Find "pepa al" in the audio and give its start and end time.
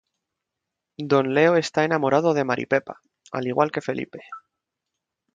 2.65-3.45